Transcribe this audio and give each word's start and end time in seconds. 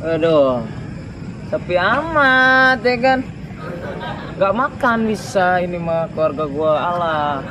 Aduh, 0.00 0.64
sepi 1.52 1.76
amat 1.76 2.80
ya 2.80 2.96
kan. 2.96 3.20
Gak 4.40 4.56
makan 4.56 5.04
bisa 5.04 5.60
ini 5.60 5.76
mah 5.76 6.08
keluarga 6.16 6.48
gua 6.48 6.72
Allah. 6.80 7.44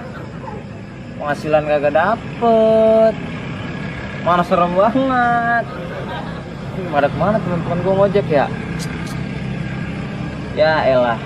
Penghasilan 1.21 1.69
kagak 1.69 1.93
dapet. 1.93 3.13
Mana 4.25 4.41
serem 4.41 4.73
banget. 4.73 5.65
Ini 6.73 6.89
pada 6.89 7.07
ke 7.13 7.17
mana 7.21 7.37
teman-teman 7.37 7.79
gua 7.85 7.93
ngojek 8.01 8.25
ya? 8.25 8.49
Ya 10.57 10.89
elah. 10.89 11.21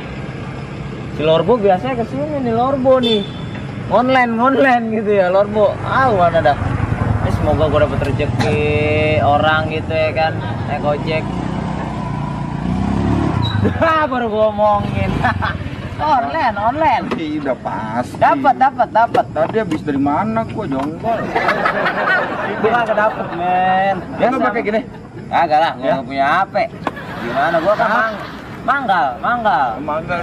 Si 1.15 1.23
Lorbo 1.23 1.55
biasanya 1.55 2.03
ke 2.03 2.05
sini 2.11 2.43
nih 2.43 2.51
Lorbo 2.51 2.99
nih. 2.99 3.23
Online, 3.87 4.35
online 4.35 4.83
gitu 4.99 5.23
ya 5.23 5.31
Lorbo. 5.31 5.71
Ah 5.87 6.11
mana 6.11 6.43
dah. 6.43 6.82
Semoga 7.43 7.67
gua 7.67 7.83
dapet 7.83 7.99
rezeki 8.07 8.63
orang 9.19 9.67
gitu 9.67 9.91
ya 9.91 10.15
kan 10.15 10.31
naik 10.63 10.79
ojek. 10.79 11.23
Ah, 13.84 14.07
baru 14.15 14.31
gua 14.31 14.47
omongin. 14.47 15.11
online, 15.99 16.55
online. 16.55 17.03
Ih, 17.20 17.43
udah 17.43 17.59
pasti. 17.59 18.15
Dapat, 18.15 18.55
dapat, 18.55 18.87
dapat. 18.95 19.25
Tadi 19.35 19.59
habis 19.59 19.84
dari 19.84 19.99
mana 19.99 20.48
gua 20.55 20.71
jonggol? 20.71 21.20
Gua 22.63 22.71
kagak 22.79 22.95
dapet, 22.95 23.27
men. 23.35 23.95
Ya 24.23 24.25
nggak 24.31 24.39
pakai 24.48 24.62
gini. 24.63 24.81
Kagak 25.27 25.59
lah, 25.59 25.71
gua 25.75 25.84
Ya? 25.84 25.93
nggak 25.99 26.07
punya 26.07 26.25
HP. 26.39 26.55
Gimana 27.27 27.55
gua 27.59 27.73
kan 27.75 27.89
mang 27.91 28.13
manggal, 28.63 29.07
manggal. 29.20 29.67
Manggal. 29.84 30.20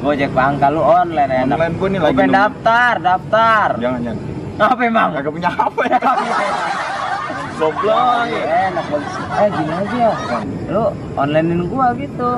Gojek 0.00 0.32
pangkal 0.32 0.72
lu 0.72 0.80
online 0.80 1.44
enak. 1.44 1.60
Online 1.60 1.74
gua 1.76 1.88
nih 1.92 2.00
lagi 2.00 2.16
pengen 2.16 2.32
daftar, 2.40 2.92
daftar. 3.04 3.68
Jangan 3.76 4.00
jangan. 4.00 4.31
Apa 4.60 4.80
emang? 4.84 5.08
Kagak 5.16 5.32
punya 5.32 5.50
HP. 5.50 5.78
Goblok. 7.62 8.26
Enak 8.26 8.84
bagus. 8.90 9.14
Eh 9.38 9.48
gini 9.54 9.72
aja. 9.72 10.08
Lu 10.72 10.84
onlinein 11.14 11.62
gua 11.70 11.86
gitu. 11.94 12.30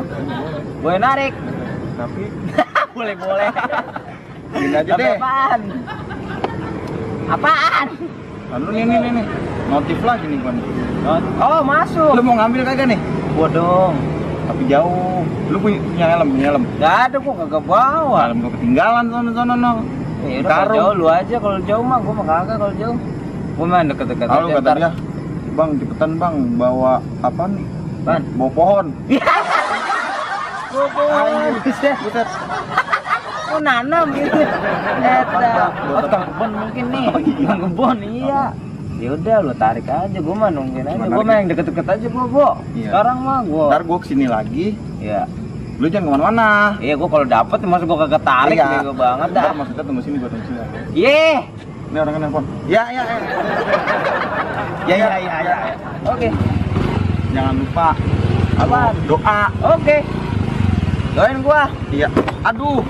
Gue 0.84 0.94
narik. 1.00 1.32
Tapi 1.96 2.22
boleh 2.96 3.14
boleh. 3.16 3.48
gini 4.54 4.74
aja 4.76 4.92
deh. 4.94 5.16
apaan? 5.16 5.60
Apaan? 7.30 7.88
Lalu 8.52 8.66
nih 8.70 8.82
nih 8.84 9.10
nih. 9.22 9.26
Notif 9.72 9.98
lagi 10.04 10.24
nih 10.28 10.38
gua 10.44 10.52
nih. 10.52 10.64
Oh 11.40 11.60
masuk. 11.64 12.12
Lu 12.12 12.22
mau 12.22 12.36
ngambil 12.36 12.60
kagak 12.68 12.86
nih? 12.92 13.00
Gua 13.32 13.48
dong. 13.48 13.94
Tapi 14.44 14.62
jauh. 14.68 15.24
Lu 15.48 15.56
punya, 15.56 15.80
punya 15.80 16.06
helm, 16.12 16.28
punya 16.36 16.46
helm. 16.52 16.62
Gak 16.76 16.96
ada 17.08 17.16
gua 17.16 17.34
kagak 17.46 17.62
bawa. 17.64 18.18
Helm 18.28 18.38
gua 18.44 18.52
ketinggalan 18.60 19.04
sono 19.08 19.30
sono 19.32 19.54
no. 19.56 19.72
Ya 20.24 20.40
udah 20.40 20.48
kalau 20.48 20.64
Taruh. 20.64 20.74
jauh 20.74 20.92
lu 20.96 21.06
aja 21.06 21.36
kalau 21.36 21.58
jauh 21.62 21.84
mah 21.84 21.98
gua 22.00 22.14
mah 22.14 22.26
kagak 22.26 22.56
kalau 22.56 22.74
jauh. 22.74 22.96
Gua 23.54 23.66
main 23.68 23.86
deket-deket 23.86 24.26
Lalu 24.26 24.46
aja 24.46 24.54
kata 24.54 24.64
ntar. 24.64 24.76
dia, 24.76 24.90
Bang, 25.54 25.70
cepetan 25.78 26.10
bang, 26.18 26.34
bawa 26.58 26.92
apa 27.22 27.42
nih? 27.46 27.64
Ban. 28.02 28.20
Bawa 28.34 28.50
pohon. 28.50 28.86
Bawa. 30.74 31.20
Buset, 31.62 31.96
buset. 32.02 32.28
Oh 33.46 33.60
nanam 33.62 34.10
gitu. 34.10 34.40
Eta. 34.98 35.52
Oh 35.54 35.70
Buat 35.86 36.02
tukang 36.02 36.24
kebun 36.26 36.50
mungkin 36.58 36.84
nih. 36.90 37.06
Oh, 37.06 37.20
iya. 37.22 37.50
Kebun 37.54 37.98
iya. 38.02 38.42
Ya 38.94 39.08
udah 39.10 39.36
lu 39.42 39.54
tarik 39.54 39.86
aja, 39.86 40.18
gua 40.18 40.34
mah 40.34 40.50
nungguin 40.50 40.86
aja. 40.86 41.06
Gua 41.06 41.22
narik. 41.22 41.26
main 41.26 41.44
deket-deket 41.46 41.86
aja 41.86 42.06
gua, 42.10 42.24
Bo. 42.26 42.48
Iya. 42.74 42.90
Sekarang 42.90 43.18
mah 43.22 43.38
gua. 43.46 43.66
Ntar 43.70 43.82
gua 43.84 43.98
ke 44.02 44.06
sini 44.10 44.26
lagi, 44.26 44.66
Iya. 44.98 45.22
Lu 45.74 45.86
jangan 45.90 46.06
ke 46.06 46.10
mana-mana. 46.14 46.48
Iya, 46.78 46.94
gua 46.94 47.08
kalau 47.10 47.26
dapet 47.26 47.58
masa 47.66 47.84
gua 47.84 47.98
kagak 48.06 48.22
tarik 48.22 48.56
Iya. 48.56 48.66
bego 48.78 48.92
banget 48.94 49.28
dah. 49.34 49.42
Ntar 49.42 49.54
maksudnya 49.58 49.82
tunggu 49.82 50.02
sini 50.02 50.16
gua 50.22 50.30
tunggu 50.30 50.44
sini. 50.46 50.58
Ye. 50.94 51.26
Ini 51.90 51.96
orang 51.98 52.14
nelfon. 52.18 52.44
Ya, 52.66 52.82
ya, 52.90 53.02
ya. 53.02 53.16
Ya 54.84 54.94
ya 54.94 55.08
ya 55.18 55.34
ya. 55.42 55.56
Oke. 56.06 56.28
Jangan 57.34 57.54
lupa 57.58 57.88
Apaan? 58.54 58.94
doa. 59.10 59.42
Oke. 59.74 59.96
Doain 61.14 61.38
gua. 61.42 61.62
Iya. 61.90 62.08
Aduh. 62.44 62.82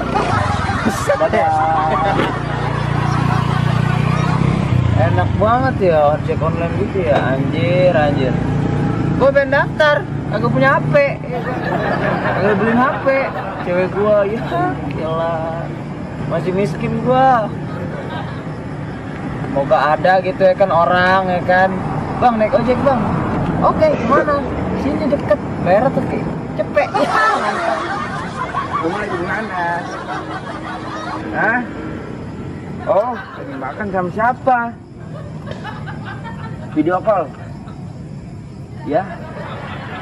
Enak 4.95 5.29
banget 5.37 5.75
ya 5.91 5.99
ojek 6.15 6.39
online 6.39 6.75
gitu 6.81 6.99
ya, 7.03 7.17
anjir 7.35 7.93
anjir. 7.93 8.33
Gua 9.19 9.31
pengen 9.31 9.51
daftar, 9.53 9.97
agak 10.35 10.51
punya 10.51 10.69
HP, 10.83 10.95
ya 11.31 11.39
kan? 11.47 11.57
Agak 12.43 12.55
beliin 12.59 12.79
HP, 12.79 13.07
cewek 13.63 13.89
gua 13.95 14.17
ya, 14.27 14.43
yalah, 14.99 15.63
masih 16.27 16.51
miskin 16.51 16.99
gua. 17.07 17.47
Semoga 19.47 19.95
ada 19.95 20.19
gitu 20.19 20.43
ya 20.43 20.55
kan 20.59 20.75
orang 20.75 21.31
ya 21.31 21.41
kan, 21.47 21.71
bang 22.19 22.35
naik 22.35 22.59
ojek 22.59 22.75
bang. 22.83 23.01
Oke, 23.63 23.87
ke 23.95 24.07
mana? 24.11 24.43
Sini 24.83 25.07
deket, 25.07 25.39
bayar 25.63 25.87
tuh 25.95 26.03
kayak 26.11 26.27
cepet. 26.59 26.89
Ya. 26.91 27.09
Rumah 28.83 28.99
lagi 29.01 29.19
mana? 29.23 29.65
Hah? 31.35 31.61
Oh, 32.85 33.15
lagi 33.17 33.55
makan 33.57 33.87
sama 33.95 34.11
siapa? 34.13 34.59
Video 36.75 36.99
call. 37.01 37.31
Ya, 38.85 39.07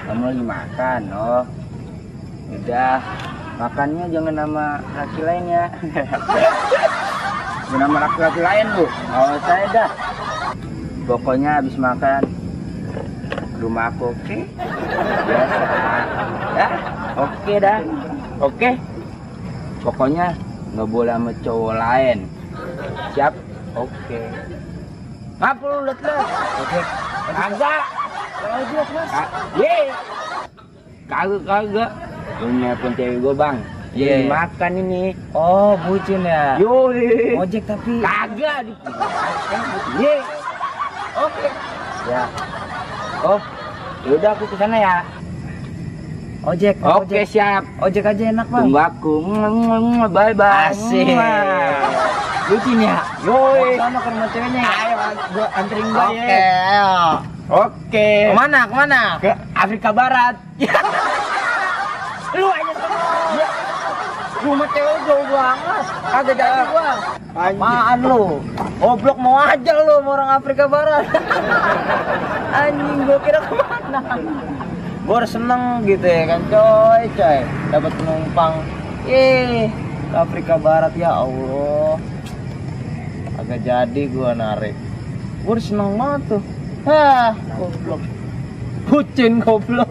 kamu 0.06 0.22
lagi 0.34 0.44
makan. 0.44 1.00
Oh, 1.14 1.42
udah. 2.50 2.98
Makannya 3.52 4.04
jangan 4.10 4.34
nama 4.34 4.66
laki 4.96 5.20
lain 5.22 5.44
ya. 5.46 5.66
jangan 7.70 7.80
nama 7.86 7.96
laki-laki 8.08 8.40
lain 8.42 8.66
bu. 8.74 8.86
Oh, 9.14 9.34
saya 9.46 9.66
dah. 9.70 9.90
Pokoknya 11.06 11.50
habis 11.60 11.76
makan 11.78 12.22
rumah 13.62 13.94
aku 13.94 14.10
oke. 14.10 14.38
Biasa. 15.28 15.64
Ya, 16.58 16.69
oke 17.14 17.52
dah. 17.62 17.78
Oke. 18.42 18.70
Pokoknya 19.86 20.26
nggak 20.74 20.88
boleh 20.90 21.14
sama 21.14 21.32
cowok 21.46 21.74
lain. 21.78 22.19
Siap? 23.14 23.34
Oke. 23.78 24.20
Ngapa 25.38 25.64
lu 25.64 25.78
liat? 25.86 26.02
Oke. 26.58 26.80
Kagak. 27.30 28.01
Kagak 28.42 28.86
mas. 28.91 29.10
Ye. 29.54 29.76
Kagak 31.06 31.42
kagak. 31.47 31.91
Lu 32.41 32.47
nelpon 32.53 32.91
cewek 32.98 33.19
gua 33.22 33.34
bang. 33.34 33.56
Iya, 33.92 34.25
iya. 34.25 34.26
makan 34.26 34.72
ini. 34.80 35.03
Oh 35.30 35.76
bucin 35.84 36.25
ya. 36.25 36.56
Yo. 36.58 36.91
Ojek 37.38 37.62
tapi. 37.69 38.00
Kagak. 38.00 38.58
di- 38.66 38.78
Ye. 40.00 40.14
Oke. 41.14 41.47
Ya. 42.08 42.22
Oh. 43.22 43.41
Yaudah 44.02 44.31
aku 44.34 44.44
ke 44.50 44.56
sana 44.58 44.76
ya. 44.76 44.97
Ojek. 46.42 46.75
Oke, 46.82 47.22
siap. 47.22 47.62
Ojek 47.78 48.02
aja 48.02 48.25
enak 48.34 48.47
bang. 48.50 48.62
Tunggu 48.66 48.81
aku. 48.82 49.14
Bye 50.10 50.34
bye. 50.34 50.75
Asik. 50.75 51.14
Bucin 52.52 52.84
ya? 52.84 53.00
Yoi. 53.24 53.80
Sama 53.80 53.98
ke 54.04 54.08
rumah 54.12 54.28
ceweknya. 54.28 54.60
Ayo, 54.68 54.96
gua 55.32 55.46
anterin 55.56 55.86
gua 55.88 56.04
Oke, 56.04 56.20
ya. 56.20 56.52
ayo. 56.68 56.92
Oke. 57.48 58.10
Ke 58.28 58.36
mana? 58.36 58.60
Ke 58.68 58.74
mana? 58.76 59.02
Ke 59.24 59.30
Afrika 59.56 59.88
Barat. 59.88 60.34
Lu 62.36 62.46
aja 62.52 62.72
sana. 62.76 63.00
Rumah 64.44 64.68
cewek 64.68 64.96
jauh 65.08 65.26
banget. 65.32 65.84
Kagak 66.12 66.34
jadi 66.36 66.62
gua. 66.68 66.90
Apaan 67.32 67.98
lu? 68.04 68.22
Goblok 68.76 69.16
mau 69.16 69.40
aja 69.40 69.72
lu 69.72 70.04
sama 70.04 70.10
orang 70.12 70.30
Afrika 70.36 70.64
Barat. 70.69 71.08
Anjing 72.60 73.08
gua 73.08 73.19
kira 73.24 73.40
ke 73.40 73.52
mana? 73.56 74.00
Gua 75.08 75.14
harus 75.24 75.32
seneng 75.32 75.88
gitu 75.88 76.04
ya 76.04 76.36
kan 76.36 76.40
coy 76.52 77.02
coy. 77.16 77.38
Dapat 77.72 77.92
penumpang. 77.96 78.52
Ih, 79.08 79.72
Afrika 80.12 80.60
Barat 80.60 80.92
ya 80.92 81.16
Allah. 81.16 81.96
Agak 83.42 83.58
jadi 83.66 84.03
gua 84.06 84.38
narik. 84.38 84.70
Gua 85.42 85.58
udah 85.58 85.64
seneng 85.66 85.98
banget 85.98 86.22
tuh. 86.30 86.42
Hah, 86.86 87.34
goblok. 87.58 88.02
Bucin 88.87 89.32
goblok. 89.43 89.90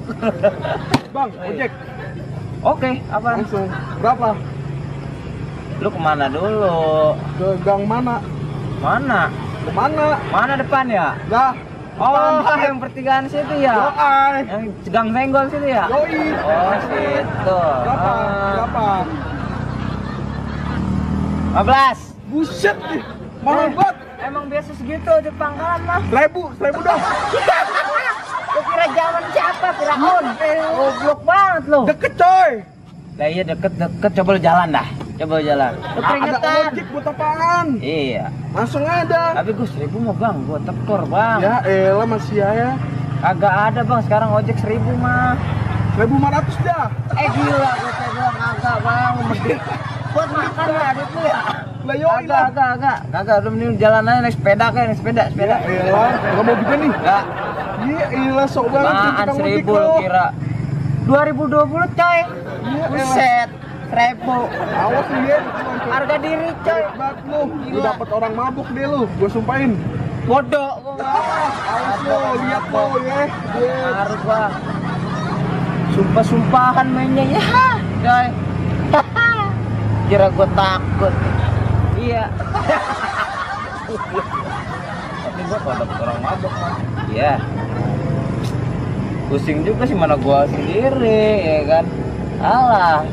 Bang, 1.11 1.31
ojek. 1.35 1.71
Oke, 2.63 2.91
apa? 3.11 3.29
Langsung. 3.35 3.67
Berapa? 3.99 4.39
Lu 5.83 5.89
ke 5.91 5.99
mana 5.99 6.31
dulu? 6.31 6.79
Ke 7.35 7.47
gang 7.67 7.83
mana? 7.83 8.23
Mana? 8.79 9.27
Ke 9.67 9.71
mana? 9.75 10.05
Mana 10.31 10.53
depan 10.55 10.85
ya? 10.87 11.19
Dah. 11.27 11.51
Oh, 11.99 12.15
Depan. 12.15 12.57
yang 12.63 12.77
pertigaan 12.79 13.25
situ 13.27 13.53
ya? 13.61 13.75
Doai. 13.75 14.47
Yang 14.47 14.63
gang 14.89 15.09
senggol 15.11 15.45
situ 15.51 15.67
ya? 15.67 15.83
Yoi. 15.91 16.23
Oh, 16.39 16.73
situ. 16.87 17.59
Berapa? 17.83 18.11
Berapa? 18.55 18.87
15. 21.51 22.31
Buset 22.31 22.77
nih. 22.79 23.03
Mahal 23.41 23.59
Eh, 23.59 23.69
banget. 23.73 23.95
Emang 24.21 24.45
biasa 24.45 24.69
segitu 24.75 25.11
di 25.19 25.31
pangkalan 25.33 25.81
mah. 25.81 25.99
Seribu, 26.07 26.41
seribu 26.55 26.79
dong. 26.79 27.01
Lu 28.53 28.59
kira 28.61 28.85
zaman 28.91 29.23
siapa? 29.31 29.67
Firaun. 29.73 30.25
Goblok 30.71 31.19
banget 31.23 31.63
lu. 31.65 31.81
Deket 31.87 32.13
coy. 32.15 32.51
Lah 33.11 33.27
iya 33.27 33.43
deket-deket 33.43 34.11
coba 34.13 34.29
lu 34.29 34.41
jalan 34.41 34.67
dah. 34.69 34.87
Coba 35.15 35.31
lu 35.33 35.43
jalan. 35.43 35.71
Lu 35.73 35.99
Ada 36.01 36.37
ojek 36.67 36.85
buat 36.91 37.05
apaan? 37.07 37.67
Iya. 37.79 38.25
Langsung 38.51 38.83
ada. 38.83 39.23
Tapi 39.33 39.51
gue 39.51 39.67
seribu 39.69 39.97
mah 40.01 40.13
bang, 40.13 40.35
gua 40.43 40.59
tekor 40.59 41.01
bang. 41.07 41.37
Ya 41.39 41.55
elah 41.63 42.03
masih 42.05 42.43
ya. 42.43 42.75
Agak 43.21 43.53
ada 43.71 43.81
bang, 43.81 44.01
sekarang 44.03 44.29
ojek 44.31 44.57
seribu 44.59 44.91
mah. 44.95 45.39
1500 45.95 46.67
dah. 46.67 46.87
Eh 47.15 47.27
gila, 47.29 47.71
gue 47.73 47.91
bilang 48.11 48.35
agak 48.37 48.77
bang. 48.81 49.13
Buat 50.11 50.29
makan 50.29 50.67
ya 50.69 50.83
adit 50.89 51.09
lu 51.09 51.21
ya. 51.21 51.39
Lah 51.81 51.95
Agak, 52.13 52.41
agak, 52.47 52.67
agak. 52.77 52.97
Agak, 53.11 53.35
lu 53.41 53.49
mending 53.49 53.73
jalan 53.75 54.05
aja 54.05 54.19
naik 54.21 54.35
sepeda 54.35 54.65
kayak 54.69 54.85
naik 54.87 54.97
sepeda, 54.97 55.23
sepeda. 55.29 55.55
Ya 55.61 55.81
elah, 55.83 56.11
enggak 56.13 56.43
mau 56.43 56.55
juga 56.55 56.73
nih. 56.75 56.91
Enggak, 56.91 57.23
Iya, 57.81 58.05
ilah 58.13 58.45
sok 58.45 58.69
banget 58.69 58.93
maan 58.93 59.27
seribu 59.33 59.71
lo. 59.73 59.81
lu 59.81 59.91
kira. 59.99 60.25
2020 61.01 61.97
coy. 61.97 62.19
Iya, 62.61 62.85
Buset, 62.87 63.49
seribu. 63.89 64.37
Awas 64.53 65.07
lu 65.09 65.19
ya. 65.25 65.39
Harga 65.83 66.15
diri 66.21 66.49
coy. 66.61 66.81
Bat 66.93 67.17
lu. 67.25 67.41
Lu 67.41 67.65
Gila. 67.65 67.81
dapet 67.83 68.07
orang 68.11 68.33
mabuk 68.37 68.67
deh 68.69 68.85
lu. 68.85 69.09
Gua 69.17 69.29
sumpahin. 69.31 69.71
Bodoh 70.21 70.71
gua. 70.77 71.01
Awas 71.01 71.99
lo, 72.05 72.17
lihat 72.37 72.65
lo 72.69 72.83
ya. 73.01 73.21
Iya. 73.57 73.79
Harus 73.97 74.21
bang. 74.21 74.53
Sumpah-sumpahan 75.91 76.87
mainnya 76.87 77.25
ya, 77.27 77.43
coy. 77.99 78.27
Kira 80.11 80.27
gua 80.35 80.43
takut. 80.51 81.15
Iya. 81.95 82.27
Tapi 85.23 85.41
gua 85.47 85.59
kalau 85.63 85.75
dapet 85.79 85.97
orang 86.03 86.19
mabok. 86.19 86.53
Iya. 87.15 87.33
Pusing 89.31 89.63
juga 89.63 89.87
sih 89.87 89.95
mana 89.95 90.19
gua 90.19 90.43
sendiri, 90.51 91.31
ya 91.47 91.61
kan. 91.63 91.85
Alah. 92.43 93.07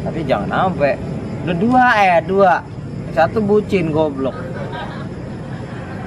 Tapi 0.00 0.24
jangan 0.24 0.48
sampai. 0.48 0.96
Udah 1.44 1.56
dua 1.60 1.84
eh 2.00 2.24
dua. 2.24 2.64
Satu 3.12 3.44
bucin 3.44 3.92
goblok. 3.92 4.32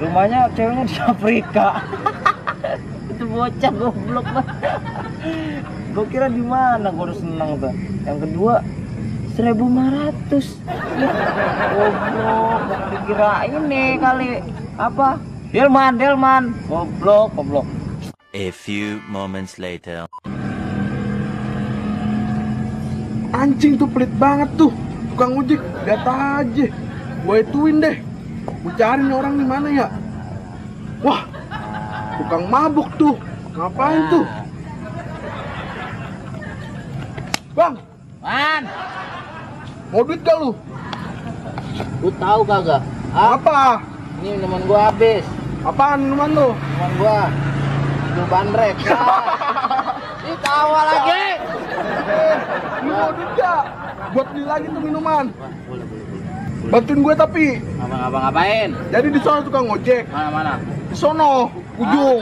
Rumahnya 0.02 0.50
ceweknya 0.58 0.82
di 0.82 0.98
Afrika. 0.98 1.78
itu 3.14 3.22
bocah 3.22 3.72
goblok 3.78 4.26
banget. 4.34 4.82
Gue 5.94 6.06
kira 6.10 6.26
di 6.26 6.42
mana 6.42 6.90
gue 6.90 7.04
udah 7.06 7.18
seneng 7.22 7.50
tuh. 7.62 7.74
Yang 8.08 8.18
kedua 8.26 8.54
1500 9.40 10.60
Ya, 11.00 11.10
goblok 11.72 12.60
dikira 12.92 13.34
ini 13.48 13.96
kali 13.96 14.44
apa 14.76 15.16
Delman 15.48 15.96
Delman 15.96 16.52
goblok 16.68 17.32
goblok 17.32 17.66
A 18.30 18.54
few 18.54 19.02
moments 19.10 19.58
later. 19.58 20.06
Anjing 23.34 23.74
tuh 23.74 23.90
pelit 23.90 24.06
banget 24.22 24.46
tuh. 24.54 24.70
Tukang 25.10 25.34
ojek, 25.42 25.58
lihat 25.82 26.06
aja. 26.06 26.66
Gua 27.26 27.42
ituin 27.42 27.82
deh. 27.82 27.98
Gua 28.62 28.70
cari 28.78 29.02
nih 29.02 29.16
orang 29.18 29.34
di 29.34 29.42
mana 29.42 29.66
ya? 29.74 29.90
Wah, 31.02 31.26
tukang 32.22 32.46
mabuk 32.46 32.86
tuh. 32.94 33.18
Ngapain 33.50 34.02
tuh? 34.14 34.26
Bang, 37.50 37.82
Man 38.22 38.62
mau 39.90 40.02
duit 40.02 40.20
gak 40.20 40.36
lu? 40.38 40.50
lu 42.00 42.10
tahu 42.16 42.40
kagak 42.44 42.82
Apa? 43.10 43.82
ini 44.20 44.36
minuman 44.36 44.62
gua 44.64 44.80
habis 44.88 45.24
Apaan 45.60 45.98
minuman 46.02 46.30
lu? 46.30 46.48
minuman 46.54 46.92
gua 46.96 47.18
lu 48.10 48.22
bandrek 48.26 48.76
Ih 50.22 50.36
tawa 50.38 50.80
lagi 50.84 51.24
Eh, 52.10 52.36
lu 52.80 52.90
mau 52.92 53.10
duit 53.10 53.30
gak? 53.34 53.62
Buat 54.10 54.26
beli 54.28 54.42
lagi 54.42 54.66
tuh 54.66 54.82
minuman. 54.82 55.24
Bantuin 56.66 57.00
gue 57.00 57.14
tapi. 57.14 57.46
abang-abang 57.78 58.22
ngapain 58.24 58.68
Jadi 58.90 59.06
di 59.08 59.20
sana 59.20 59.40
tukang 59.40 59.70
ojek. 59.70 60.02
mana 60.06 60.28
mana 60.28 60.52
Di 60.90 60.94
sono, 60.94 61.48
ujung. 61.76 62.18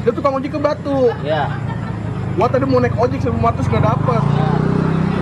Dia 0.00 0.12
tukang 0.12 0.32
ojek 0.32 0.48
ke 0.48 0.60
Batu. 0.60 1.10
ya 1.20 1.50
Gua 2.32 2.46
tadi 2.46 2.64
mau 2.64 2.78
naik 2.78 2.94
ojek 2.94 3.18
sama 3.20 3.50
Matus 3.50 3.66
gak 3.66 3.82
dapet. 3.84 4.22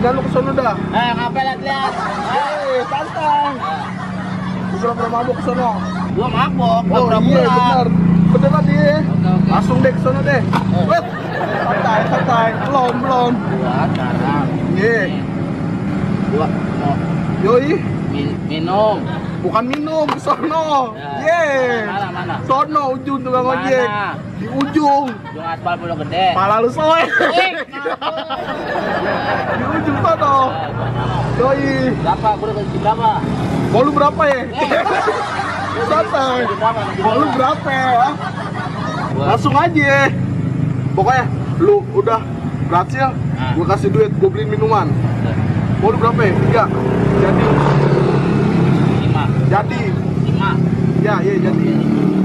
Udah 0.04 0.12
lu 0.12 0.28
sono 0.28 0.52
dah. 0.52 0.76
eh 0.92 1.10
ngapain 1.16 1.44
lihat-lihat 1.48 1.92
Eh, 2.28 2.84
santai. 2.84 3.56
Gua 3.56 4.92
pura-pura 4.92 5.08
mabuk 5.08 5.38
gua 6.12 6.28
mabok 6.28 6.80
gua 6.84 6.98
Oh 7.00 7.08
iya 7.08 7.16
pura-pura 7.24 7.48
bener. 7.48 7.86
Beneran 8.28 8.62
dia. 8.68 8.96
Oke, 9.00 9.28
oke. 9.32 9.48
Langsung 9.48 9.78
deh 9.80 9.88
ke 9.88 10.00
sono 10.04 10.20
deh. 10.20 10.40
Eh. 10.44 10.84
Wet. 10.84 11.04
Santai, 11.64 12.00
santai. 12.04 12.46
Belum, 12.60 12.94
belum. 13.00 13.32
gua 13.32 13.76
sekarang 13.88 14.46
Iya. 14.76 15.00
gua 16.28 16.46
mau 16.52 16.92
Yoi. 17.40 17.72
min- 18.12 18.36
minum 18.44 19.00
Bukan 19.40 19.64
minum, 19.66 20.08
sono. 20.16 20.92
Ya. 20.96 21.08
Ye. 21.22 21.44
mana 21.84 22.08
mana 22.10 22.34
Sono 22.44 22.82
ujung 22.92 23.20
tukang 23.20 23.44
ojek. 23.46 23.88
Di 24.34 24.46
ujung. 24.50 25.04
Ujung 25.08 25.44
aspal 25.46 25.74
pulau 25.76 25.96
gede. 25.98 26.26
Pala 26.32 26.60
lu 26.60 26.68
soe. 26.68 27.00
Eh, 27.36 27.52
Di 29.52 29.64
ujung 29.70 29.98
sono. 30.00 30.34
Yoi. 31.36 31.92
Berapa? 32.24 32.40
Udah 32.40 32.64
berapa? 32.80 33.20
Mau 33.68 33.84
lu 33.84 33.92
berapa 33.92 34.22
ya? 34.24 34.48
Eh, 34.48 35.84
Santai. 35.84 36.40
kasih 36.40 36.56
berapa? 36.56 36.80
Kasih 36.80 37.04
Mau 37.04 37.20
lu 37.20 37.28
berapa? 37.36 37.68
ya? 37.68 38.08
Langsung 39.14 39.52
aja. 39.52 40.08
Pokoknya 40.96 41.28
lu 41.60 41.84
udah 41.92 42.24
berhasil, 42.64 43.12
Nah. 43.12 43.52
gue 43.52 43.64
kasih 43.68 43.92
duit, 43.92 44.08
gue 44.08 44.24
beliin 44.24 44.48
minuman. 44.48 44.88
Mau 45.84 45.92
lu 45.92 46.00
berapa 46.00 46.16
ya? 46.16 46.32
Tiga. 46.32 46.64
Jadi, 47.20 47.44
lima, 49.04 49.28
jadi. 49.44 49.92
lima. 50.24 50.56
Ya, 51.04 51.20
iya 51.20 51.36
jadi. 51.36 51.68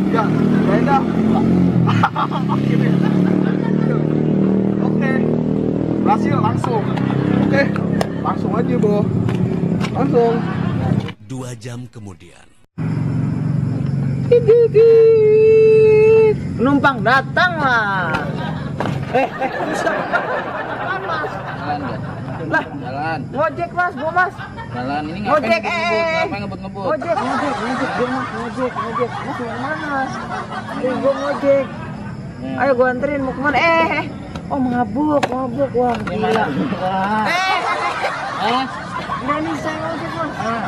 Ya, 0.09 0.23
ya 0.71 0.79
dah. 0.79 1.01
Oke. 4.87 5.11
Berhasil 5.99 6.35
langsung. 6.39 6.87
Oke. 7.43 7.63
Langsung 8.23 8.51
aja, 8.55 8.75
Bo. 8.79 9.03
Langsung. 9.99 10.35
Dua 11.27 11.51
jam 11.59 11.83
kemudian. 11.91 12.47
Penumpang 16.55 17.03
datang 17.03 17.51
lah. 17.59 18.23
Eh, 19.11 19.27
eh, 19.27 19.51
mas? 21.01 21.31
Lah, 22.47 22.63
Jalan. 22.71 23.19
ngojek 23.29 23.69
mas, 23.73 23.93
gua 23.93 24.11
mas. 24.15 24.33
Jalan 24.69 25.01
ini 25.03 25.19
Ngojek, 25.25 25.59
ngapain 25.59 25.67
eh, 25.67 25.83
ngebut-ngebut? 25.83 26.15
eh. 26.15 26.23
Ngapain 26.23 26.39
ngebut-ngebut? 26.39 26.85
Ngojek, 26.87 27.17
ngojek, 27.17 27.53
ngojek, 27.59 27.91
gua 27.91 28.07
mas, 28.07 28.27
ngojek, 28.31 28.71
ngojek. 28.71 29.09
Mas 29.09 29.19
mau 29.19 29.33
ke 29.35 29.45
mana? 29.59 29.91
Eh, 30.79 30.93
gua 30.95 31.13
ngojek. 31.13 31.65
Ya. 32.39 32.55
Ayo 32.55 32.71
gua 32.71 32.87
anterin 32.87 33.19
mau 33.19 33.33
ke 33.33 33.41
mana? 33.41 33.57
Eh, 33.57 33.87
eh. 33.99 34.05
Oh 34.47 34.57
mabuk, 34.57 35.21
mabuk, 35.27 35.71
wah 35.75 35.93
Ini 35.99 36.15
gila. 36.15 36.43
mana? 36.47 37.27
Eh, 37.27 37.59
eh, 38.47 38.63
nih 39.37 39.55
saya 39.55 39.77
ngojek 39.79 40.11
mas. 40.11 40.33
Ah. 40.35 40.63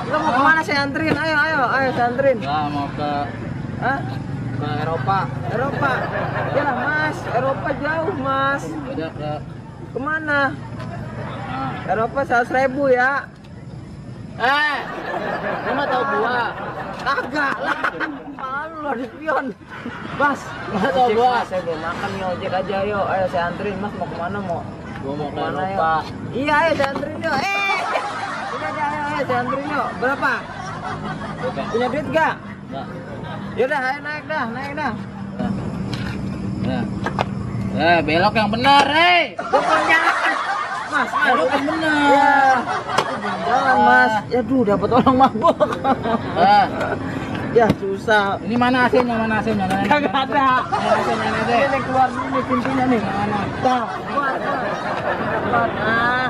Kita 0.00 0.16
mau 0.16 0.30
ke 0.30 0.40
mana 0.40 0.60
saya 0.60 0.78
anterin? 0.82 1.14
Ayo, 1.14 1.36
ayo, 1.38 1.60
ayo 1.70 1.88
saya 1.92 2.06
anterin. 2.08 2.36
Lah 2.40 2.64
mau 2.68 2.86
ke 2.90 3.10
Hah? 3.80 3.98
ke 4.60 4.68
Eropa. 4.78 5.18
Eropa. 5.48 5.90
Ya 6.50 6.62
lah 6.62 6.76
mas, 6.78 7.16
Eropa 7.30 7.68
jauh 7.74 8.14
mas. 8.18 8.62
Udah 8.86 9.10
ke 9.10 9.32
Ke 9.90 9.98
mana? 9.98 10.40
nah. 10.50 11.72
Eropa 11.86 12.20
seratus 12.22 12.50
ribu 12.50 12.88
ya. 12.88 13.26
Eh, 14.40 14.76
lu 15.66 15.70
nggak 15.74 15.88
tahu 15.90 16.02
gua. 16.14 16.40
Kagak 17.00 17.56
lah. 17.58 17.80
Malu 18.32 18.78
lah 18.80 18.94
di 18.94 19.04
spion. 19.06 19.44
Mas, 20.14 20.40
tahu 20.70 21.00
ojek, 21.02 21.16
gua. 21.16 21.40
Saya 21.44 21.60
belum 21.60 21.80
makan 21.80 22.08
nih 22.10 22.24
ojek 22.30 22.50
aja 22.54 22.76
ayo. 22.80 23.00
Ayo 23.04 23.24
saya 23.28 23.44
anterin 23.48 23.76
mas 23.76 23.92
mau 23.96 24.06
ke 24.06 24.16
mana 24.16 24.38
mau? 24.40 24.60
Gua 25.00 25.12
mau 25.14 25.28
ke 25.28 25.40
Eropa. 25.42 25.64
yuk? 25.66 26.02
Iya 26.36 26.54
ayo 26.56 26.70
saya 26.74 26.88
anterin 26.94 27.16
yuk. 27.18 27.34
Eh, 27.34 27.69
anterin 29.28 29.68
yuk. 29.68 29.88
Berapa? 30.00 30.32
Punya 31.70 31.86
duit 31.92 32.06
gak? 32.14 32.34
Nah. 32.70 32.86
Yaudah 33.58 33.80
ayo 33.82 33.98
naik 34.00 34.24
dah, 34.30 34.44
naik 34.54 34.72
dah. 34.78 34.92
Nah. 35.36 35.52
Nah. 36.64 36.84
Eh, 37.70 37.98
belok 38.02 38.34
yang 38.34 38.50
benar, 38.50 38.84
eh. 38.88 39.22
Bukan. 39.36 39.82
Mas, 40.90 41.10
mas. 41.10 41.10
Belok 41.10 41.50
yang 41.50 41.66
benar. 41.66 41.92
Ya, 42.10 42.34
jalan 43.46 43.76
mas. 43.84 44.12
Ya 44.30 44.40
duh 44.42 44.62
dapat 44.66 44.88
orang 44.90 45.16
mabuk. 45.18 45.56
Eh, 46.40 46.66
ya 47.50 47.66
susah. 47.82 48.38
ini 48.46 48.54
mana 48.54 48.86
AC-nya? 48.86 49.14
Mana 49.18 49.42
AC-nya? 49.42 49.66
Kagak 49.86 50.14
ada. 50.14 50.48
Mana 50.66 51.26
AC-nya? 51.42 51.66
Ini 51.66 51.78
keluar 51.84 52.08
dulu 52.10 52.26
nih 52.30 52.42
pintunya 52.46 52.84
nih. 52.86 53.00
Mana? 53.02 53.38
Nah, 53.60 53.84
keluar, 54.06 54.34
keluar. 54.38 54.62
Keluar. 55.42 55.68
Nah, 55.74 56.26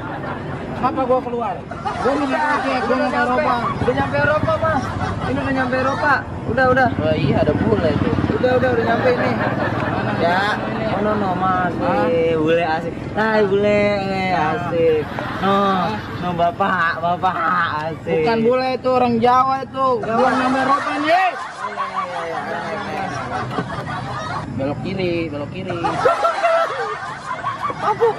Apa 0.80 1.00
gua 1.04 1.20
keluar? 1.20 1.54
Gua 2.00 2.12
mau 2.16 2.24
ojek, 2.24 2.80
gua 2.88 2.96
mau 2.96 3.08
ke 3.08 3.18
Eropa. 3.20 3.54
Udah 3.84 3.94
nyampe 3.94 4.16
Eropa, 4.16 4.52
Mas. 4.64 4.82
Ini 5.28 5.38
udah 5.38 5.54
nyampe 5.54 5.76
Eropa. 5.76 6.14
Udah, 6.50 6.64
udah. 6.72 6.88
Wah, 6.98 7.14
iya 7.14 7.36
ada 7.44 7.52
bule 7.52 7.90
tuh. 8.00 8.14
Udah, 8.40 8.52
udah, 8.56 8.68
udah 8.72 8.84
nyampe 8.88 9.10
ini. 9.12 9.32
Ya, 10.20 10.52
oh 10.96 11.00
no 11.00 11.12
no 11.16 11.32
mas? 11.32 11.72
Eh, 12.12 12.36
bule 12.36 12.60
asik. 12.60 12.92
Hai 13.16 13.40
bule, 13.48 13.80
eh, 14.04 14.32
asik. 14.36 15.04
No, 15.40 15.56
no 16.20 16.28
bapak, 16.36 17.00
bapak 17.00 17.36
asik. 17.88 18.20
Bukan 18.24 18.38
bule 18.44 18.68
itu 18.76 18.90
orang 18.92 19.14
Jawa 19.16 19.64
itu. 19.64 19.86
Gua 20.00 20.30
nyampe 20.32 20.58
Eropa 20.60 20.92
nih. 21.00 21.08
Oh, 21.10 21.72
iya, 22.04 22.28
iya, 22.28 22.38
iya, 22.44 23.00
belok 24.60 24.76
kiri 24.84 25.32
belok 25.32 25.50
kiri 25.56 25.78
Mabuk. 27.80 28.16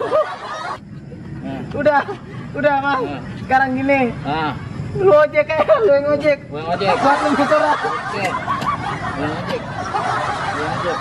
Udah, 1.78 2.00
udah 2.52 2.74
mas. 2.82 2.98
Hmm. 2.98 3.20
Sekarang 3.38 3.70
gini, 3.72 4.10
nah 4.20 4.52
lu 4.98 5.12
ojek 5.14 5.44
kayak 5.44 5.68
lu 5.78 5.90
yang 5.90 6.06
ojek. 6.10 6.38
gue 6.42 6.58
ngojek 6.58 6.88
Buat 6.96 7.18
lu 7.20 7.28
motoran. 7.30 7.76
oke 7.76 8.24
gue 9.14 9.26
ngojek 9.28 9.60
gue 10.48 10.64
ngojek 10.64 10.98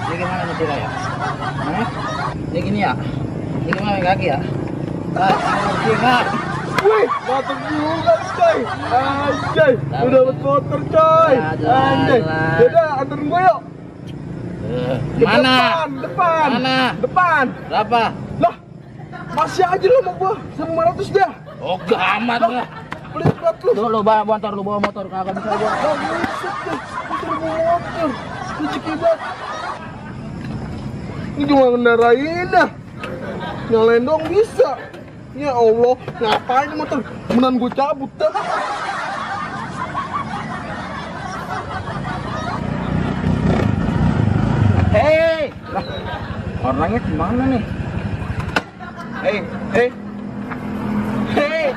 ini 0.00 0.14
gimana 0.16 0.42
nyetirnya 0.42 0.76
ya 0.76 0.88
Hah? 1.60 1.86
ini 2.50 2.58
gini 2.60 2.78
ya 2.80 2.92
ini 3.56 3.70
gimana 3.72 3.98
kaki 4.00 4.26
ya 4.26 4.38
ah 5.12 5.36
ngerti 5.36 5.90
nggak 5.96 6.24
Wih, 6.80 7.04
motor 7.28 7.56
juga 7.60 8.14
coy. 8.32 8.56
Anjay, 8.88 9.72
udah 10.00 10.20
dapat 10.24 10.36
motor 10.40 10.80
coy. 10.88 11.34
Jalan. 11.60 11.76
Anjay. 11.92 12.20
Yaudah, 12.56 12.88
anterin 12.96 13.24
gue 13.28 13.40
yuk. 13.42 13.58
Eh, 14.64 14.96
mana 15.20 15.56
Depan, 15.60 15.88
depan. 16.00 16.46
Mana? 16.56 16.78
Depan. 16.96 17.44
berapa 17.68 18.02
Lah, 18.40 18.54
masih 19.36 19.64
aja 19.64 19.86
lo 19.86 19.98
sama 20.02 20.12
gua. 20.18 20.32
Sama 20.58 20.82
500 20.94 21.16
dah. 21.16 21.30
oh 21.60 21.76
gak 21.84 22.02
amat 22.20 22.40
lah 22.40 22.66
Pelit 23.10 23.36
banget 23.36 23.56
lu. 23.66 23.70
lu 23.74 23.84
lu 23.90 24.00
bawa 24.00 24.22
motor 24.22 24.50
lu 24.54 24.62
bawa 24.62 24.78
motor 24.80 25.04
kagak 25.10 25.34
bisa 25.34 25.50
gua 25.50 25.70
Lah, 25.70 25.94
buset 25.98 26.56
deh. 26.66 26.78
Motor 27.10 27.34
bawa 27.36 27.74
motor. 27.78 28.08
Rezeki 28.60 28.92
banget. 29.00 29.18
Ini 31.30 31.44
cuma 31.48 31.64
ngendarain 31.72 32.46
dah. 32.52 32.68
Nyalain 33.70 34.02
dong 34.04 34.22
bisa. 34.28 34.70
Ya 35.38 35.54
Allah, 35.54 35.94
ngapain 36.18 36.70
motor? 36.74 36.98
Kemudian 37.30 37.54
gue 37.56 37.70
cabut 37.70 38.10
dah. 38.18 38.34
Hei, 44.90 45.54
lah 45.70 45.86
orangnya 46.66 46.98
di 46.98 47.14
mana 47.14 47.42
nih? 47.46 47.62
Hei, 49.20 49.44
hei, 49.76 49.88
hei. 51.36 51.68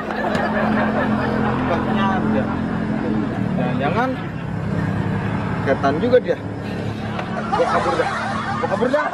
Kayaknya 1.67 2.05
ada. 2.15 2.43
Jangan, 3.83 4.09
ketan 5.67 5.95
juga 5.99 6.17
dia. 6.23 6.39
Gua 7.51 7.65
kabur 7.67 7.93
dah, 7.99 8.11
gua 8.63 8.67
kabur 8.71 8.87
dah. 8.87 9.07